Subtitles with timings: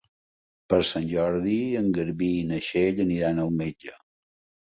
[0.73, 3.93] Per Sant Jordi en Garbí i na Txell aniran al metge.